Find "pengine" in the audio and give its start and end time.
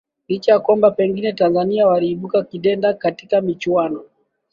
0.91-1.33